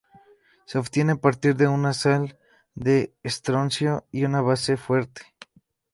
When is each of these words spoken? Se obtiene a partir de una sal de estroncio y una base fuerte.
Se 0.65 0.79
obtiene 0.79 1.11
a 1.11 1.15
partir 1.17 1.55
de 1.55 1.67
una 1.67 1.93
sal 1.93 2.39
de 2.73 3.13
estroncio 3.21 4.07
y 4.11 4.23
una 4.25 4.41
base 4.41 4.75
fuerte. 4.75 5.21